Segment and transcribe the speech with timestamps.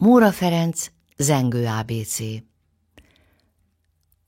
[0.00, 2.18] Móra Ferenc, Zengő ABC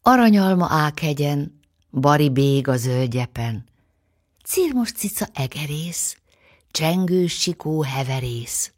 [0.03, 3.65] Aranyalma ákhegyen, bari bég a zöldjepen,
[4.45, 6.17] Cirmos cica egerész,
[6.71, 8.73] csengős sikó heverész,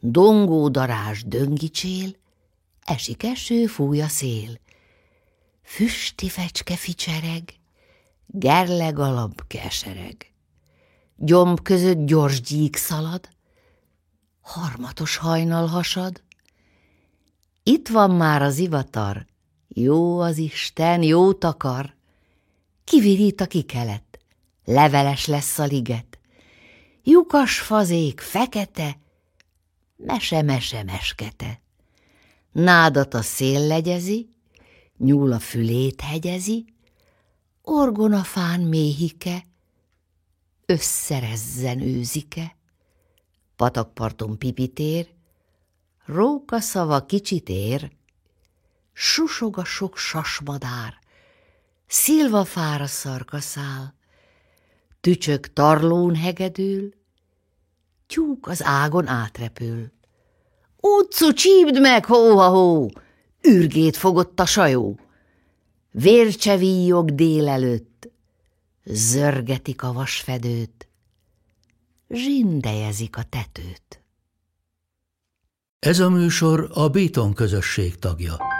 [0.00, 2.16] Dongó darás döngicsél,
[2.84, 4.58] esik eső, fúj a szél.
[5.62, 7.54] Füsti fecske ficsereg,
[8.26, 10.32] gerle galab kesereg.
[11.16, 13.28] Gyomb között gyors gyík szalad,
[14.46, 16.22] harmatos hajnal hasad.
[17.62, 19.26] Itt van már az ivatar,
[19.68, 21.94] jó az Isten, jó takar.
[22.84, 24.18] Kivirít a kikelet,
[24.64, 26.18] leveles lesz a liget.
[27.02, 28.98] Lyukas fazék, fekete,
[29.96, 31.60] mese-mese meskete.
[32.52, 34.28] Nádat a szél legyezi,
[34.96, 36.64] nyúl a fülét hegyezi,
[37.62, 39.46] orgonafán méhike,
[40.66, 42.55] összerezzen őzike,
[43.56, 45.08] patakparton pipitér,
[46.04, 47.90] róka szava kicsit ér,
[48.92, 50.98] susog a sok sasmadár,
[51.86, 53.94] szilva fára szarkaszál,
[55.00, 56.94] tücsök tarlón hegedül,
[58.06, 59.92] tyúk az ágon átrepül.
[60.80, 62.90] Utcu, csípd meg, hó-ha-hó!
[63.42, 64.98] Ürgét fogott a sajó.
[65.90, 68.08] Vércsevíjog délelőtt,
[68.84, 70.88] zörgetik a vasfedőt,
[72.08, 74.02] zsindejezik a tetőt.
[75.78, 78.55] Ez a műsor a Béton közösség tagja.